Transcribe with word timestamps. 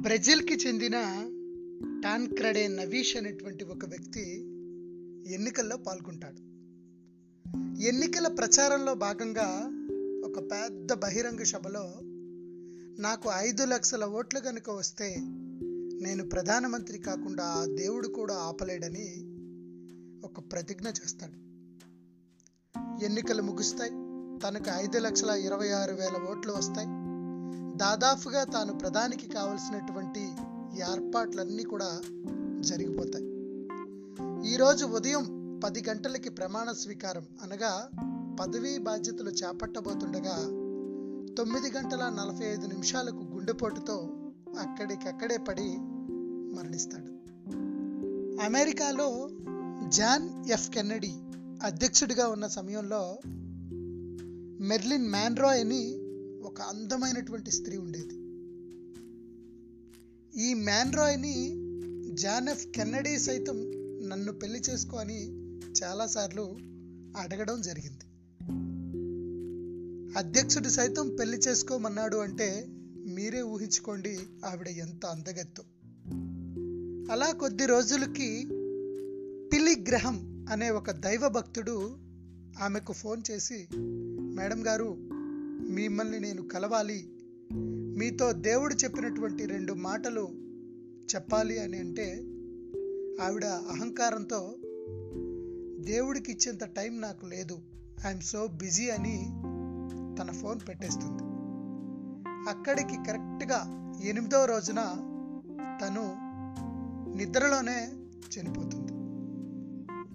బ్రెజిల్కి 0.00 0.54
చెందిన 0.54 0.92
టాన్క్రడే 2.04 2.68
నవీష్ 2.68 3.16
అనేటువంటి 3.16 3.64
ఒక 3.64 3.84
వ్యక్తి 3.84 4.40
ఎన్నికల్లో 5.34 5.76
పాల్గొంటాడు. 5.76 6.36
ఎన్నికల 7.82 8.28
ప్రచారంలో 8.28 8.94
భాగంగా 8.94 9.70
ఒక 10.24 10.38
పెద్ద 10.38 10.92
బహిరంగ 10.92 11.42
సభలో 11.42 11.94
నాకు 13.02 13.30
ఐదు 13.36 13.64
లక్షల 13.64 14.04
ఓట్లు 14.04 14.40
కనుక 14.40 14.70
వస్తే 14.70 15.16
నేను 16.02 16.28
ప్రధానమంత్రి 16.28 16.98
కాకుండా 16.98 17.44
ఆ 17.44 17.64
దేవుడు 17.64 18.08
కూడా 18.08 18.34
ఆపలేడని 18.34 19.14
ఒక 20.24 20.38
ప్రతిజ్ఞ 20.52 20.88
చేస్తాడు. 20.88 21.48
ఎన్నికలు 23.04 23.42
ముగుస్తాయి. 23.42 23.90
తనకు 24.40 24.70
ఐదు 24.74 24.98
లక్షల 24.98 25.30
ఇరవై 25.30 25.68
ఆరు 25.68 25.92
వేల 25.92 26.26
ఓట్లు 26.30 26.52
వస్తాయి. 26.52 27.07
దాదాపుగా 27.78 28.44
తాను 28.44 28.72
ప్రధానికి 28.72 29.28
కావలసినటువంటి 29.28 30.20
ఈ 30.76 30.80
ఏర్పాట్లన్నీ 30.80 31.62
కూడా 31.62 32.00
జరిగిపోతాయి. 32.60 33.24
ఈరోజు 34.52 34.84
ఉదయం 34.84 35.24
పది 35.64 35.84
గంటలకి 35.88 36.28
ప్రమాణ 36.28 36.72
స్వీకారం 36.72 37.26
అనగా 37.42 37.90
పదవీ 38.40 38.78
బాధ్యతలు 38.78 39.30
చేపట్టబోతుండగా 39.30 40.36
తొమ్మిది 41.34 41.70
గంటల 41.76 42.02
నలభై 42.08 42.46
ఐదు 42.46 42.66
నిమిషాలకు 42.66 43.16
గుండెపోటుతో 43.16 44.08
అక్కడికక్కడే 44.58 45.36
పడి 45.36 45.76
మరణిస్తాడు. 46.56 47.12
అమెరికాలో 48.42 49.30
జాన్ 49.88 50.50
ఎఫ్ 50.50 50.70
కెన్నడీ 50.70 51.12
అధ్యక్షుడిగా 51.62 52.28
ఉన్న 52.28 52.46
సమయంలో 52.46 53.18
మెర్లిన్ 54.60 55.10
మ్యాన్రాయ్ 55.10 55.60
అని 55.60 56.07
ఒక 56.48 56.60
అందమైనటువంటి 56.62 57.50
స్త్రీ 57.50 57.76
ఉండేది. 57.76 58.14
ఈ 60.40 60.54
మ్యాన్రాయ్ని 60.54 61.34
జాన్ 62.14 62.72
కెన్నడీ 62.72 63.18
సైతం 63.18 63.72
నన్ను 64.08 64.32
పెళ్ళి 64.32 64.62
చేసుకో 64.70 64.96
అని 64.96 65.30
చాలాసార్లు 65.72 66.56
అడగడం 67.16 67.60
జరిగింది. 67.60 68.04
అధ్యక్షుడు 70.18 70.68
సైతం 70.68 71.16
పెళ్ళి 71.16 71.38
చేసుకోమన్నాడు 71.38 72.16
అంటే 72.16 72.66
మీరే 73.06 73.42
ఊహించుకోండి 73.42 74.18
ఆవిడ 74.44 74.68
ఎంత 74.68 75.06
అందగత్తు. 75.06 75.62
అలా 77.12 77.32
కొద్ది 77.32 77.66
రోజులకి 77.66 78.42
పిలి 79.52 79.84
గ్రహం 79.88 80.46
అనే 80.50 80.70
ఒక 80.70 80.90
దైవ 80.90 81.28
భక్తుడు 81.28 81.96
ఆమెకు 82.62 82.92
ఫోన్ 82.92 83.22
చేసి 83.30 83.68
మేడం 84.14 84.66
గారు 84.66 85.07
మిమ్మల్ని 85.60 86.20
నేను 86.20 86.42
కలవాలి. 86.42 87.08
మీతో 87.98 88.32
దేవుడు 88.32 88.74
చెప్పినటువంటి 88.74 89.46
రెండు 89.46 89.72
మాటలు 89.72 90.28
చెప్పాలి 91.14 91.58
అని 91.58 91.78
అంటే 91.78 92.12
ఆవిడ 93.22 93.44
అహంకారంతో 93.44 94.54
దేవుడికి 95.84 96.32
ఇచ్చేంత 96.32 96.64
టైం 96.64 97.00
నాకు 97.00 97.26
లేదు. 97.26 97.58
ఐఎమ్ 98.06 98.20
సో 98.20 98.46
బిజీ 98.46 98.90
అని 98.90 99.24
తన 100.20 100.30
ఫోన్ 100.32 100.60
పెట్టేస్తుంది. 100.68 101.22
అక్కడికి 102.50 102.96
కరెక్ట్గా 102.96 103.90
ఎనిమిదవ 104.04 104.44
రోజున 104.44 104.80
తను 105.82 106.16
నిద్రలోనే 107.16 107.92
చనిపోతుంది. 108.38 108.92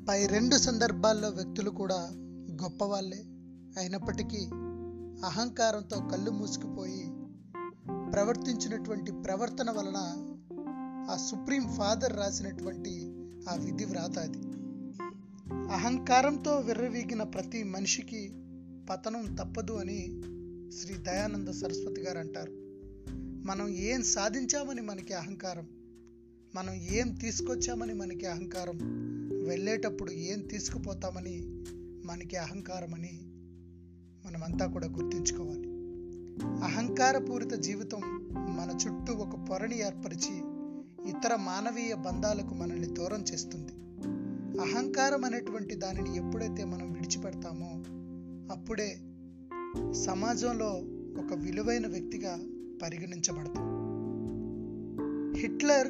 పై 0.05 0.27
రెండు 0.27 0.55
సందర్భాల్లో 0.55 1.29
వ్యక్తులు 1.29 1.69
కూడా 1.69 2.09
గొప్పవాళ్ళే. 2.63 3.23
అయినప్పటికీ 3.77 4.49
అహంకారంతో 5.23 5.99
కళ్ళు 5.99 6.31
మూసుకుపోయి 6.31 7.03
ప్రవర్తించినటువంటి 8.11 9.11
ప్రవర్తన 9.11 9.71
వలన 9.71 10.27
ఆ 11.11 11.17
సుప్రీం 11.17 11.75
ఫాదర్ 11.77 12.17
రాసినటువంటి 12.17 13.13
ఆ 13.49 13.55
విధి 13.55 13.85
వ్రాత 13.85 14.19
అది. 14.19 14.37
అహంకారంతో 15.73 16.59
విర్రవీగిన 16.59 17.23
ప్రతి 17.23 17.63
మనిషికి 17.63 18.29
పతనం 18.89 19.35
తప్పదు 19.35 19.71
అని 19.71 20.21
శ్రీ 20.71 20.95
దయానంద 20.95 21.47
సరస్వతి 21.47 22.01
గారు 22.01 22.19
అంటారు. 22.19 22.51
మనం 23.47 23.67
ఏం 23.67 24.03
సాధించామని 24.03 24.81
మనకి 24.81 25.13
అహంకారం? 25.13 25.67
మనం 26.55 26.73
ఏం 26.73 27.15
తీసుకొచ్చామని 27.15 27.93
మనకి 27.93 28.25
అహంకారం? 28.25 28.79
వెళ్ళేటప్పుడు 29.47 30.11
ఏం 30.11 30.41
తీసుకుపోతామని 30.41 31.41
మనకి 32.07 32.35
అహంకారం 32.35 32.93
అని 32.93 33.32
మనమంతా 34.25 34.65
కూడా 34.65 34.87
గుర్తుంచుకోవాలి. 34.87 35.67
అహంకారపూరిత 36.63 37.53
జీవితం 37.53 37.99
మన 38.31 38.71
చుట్టూ 38.71 39.13
ఒక 39.13 39.49
పొరని 39.49 39.79
ఏర్పరిచి 39.79 40.37
ఇతర 41.09 41.35
మానవీయ 41.35 41.93
బంధాలకు 41.93 42.53
మనల్ని 42.53 42.87
దూరం 42.87 43.23
చేస్తుంది. 43.33 43.71
అహంకారం 44.61 45.25
అనేటువంటి 45.25 45.75
దానిని 45.75 46.17
ఎప్పుడైతే 46.17 46.63
మనం 46.63 46.93
విడిచిపెడతామో 46.93 47.83
అప్పుడే 48.53 48.97
సమాజంలో 49.93 50.69
ఒక 51.25 51.33
విలువైన 51.33 51.87
వ్యక్తిగా 51.87 52.39
పరిగణించబడతాం. 52.81 53.73
హిట్లర్ 55.35 55.87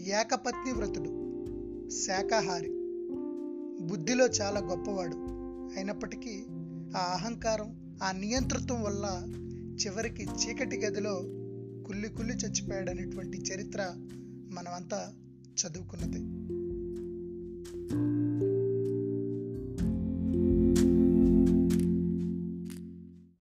ఏకపత్ని 0.00 0.72
వ్రతుడు 0.72 1.22
శాకాహారి. 1.90 2.70
బుద్ధిలో 3.86 4.26
చాలా 4.26 4.60
గొప్పవాడు. 4.60 5.16
అయినప్పటికీ 5.76 6.44
ఆ 6.96 7.00
అహంకారం 7.00 7.98
ఆ 8.02 8.12
నియంతృత్వం 8.12 8.82
వల్ల 8.82 9.04
చివరికి 9.84 10.22
చీకటి 10.22 10.76
గదిలో 10.76 11.14
కుల్లి 11.86 12.08
కుల్లి 12.08 12.34
చచ్చిపోయాడనేటువంటి 12.34 13.38
చరిత్ర 13.38 13.94
మనమంతా 14.50 15.12
చదువుకున్నది. 15.60 16.20